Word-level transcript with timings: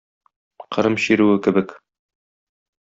Кырым 0.77 0.95
чирүе 1.03 1.37
кебек. 1.49 1.69